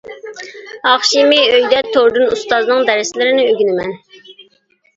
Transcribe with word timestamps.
ئاخشىمى 0.91 1.37
ئۆيدە 1.49 1.83
توردىن 1.97 2.27
ئۇستازنىڭ 2.37 2.83
دەرسلىرىنى 2.89 3.47
ئۆگىنىمەن. 3.53 3.97